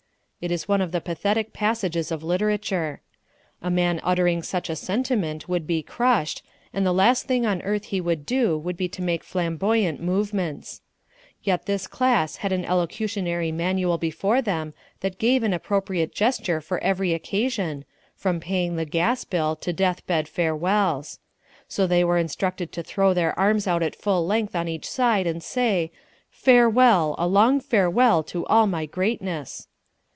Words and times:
It 0.43 0.49
is 0.51 0.67
one 0.67 0.81
of 0.81 0.91
the 0.91 1.01
pathetic 1.01 1.53
passages 1.53 2.11
of 2.11 2.23
literature. 2.23 3.01
A 3.61 3.69
man 3.69 4.01
uttering 4.03 4.41
such 4.41 4.71
a 4.71 4.75
sentiment 4.75 5.47
would 5.47 5.67
be 5.67 5.83
crushed, 5.83 6.41
and 6.73 6.83
the 6.83 6.91
last 6.91 7.27
thing 7.27 7.45
on 7.45 7.61
earth 7.61 7.85
he 7.93 8.01
would 8.01 8.25
do 8.25 8.57
would 8.57 8.75
be 8.75 8.87
to 8.89 9.03
make 9.03 9.23
flamboyant 9.23 10.01
movements. 10.01 10.81
Yet 11.43 11.67
this 11.67 11.85
class 11.85 12.37
had 12.37 12.51
an 12.51 12.65
elocutionary 12.65 13.51
manual 13.51 13.99
before 13.99 14.41
them 14.41 14.73
that 15.01 15.19
gave 15.19 15.43
an 15.43 15.53
appropriate 15.53 16.11
gesture 16.11 16.59
for 16.59 16.83
every 16.83 17.13
occasion, 17.13 17.85
from 18.15 18.39
paying 18.39 18.77
the 18.77 18.85
gas 18.85 19.23
bill 19.23 19.55
to 19.57 19.71
death 19.71 20.03
bed 20.07 20.27
farewells. 20.27 21.19
So 21.67 21.85
they 21.85 22.03
were 22.03 22.17
instructed 22.17 22.71
to 22.71 22.81
throw 22.81 23.13
their 23.13 23.37
arms 23.37 23.67
out 23.67 23.83
at 23.83 23.95
full 23.95 24.25
length 24.25 24.55
on 24.55 24.67
each 24.67 24.89
side 24.89 25.27
and 25.27 25.43
say: 25.43 25.91
"Farewell, 26.31 27.13
a 27.19 27.27
long 27.27 27.59
farewell 27.59 28.23
to 28.23 28.43
all 28.47 28.65
my 28.65 28.87
greatness." 28.87 29.67